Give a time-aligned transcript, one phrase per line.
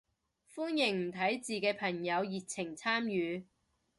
[0.51, 3.45] 歡迎唔睇字嘅朋友熱情參與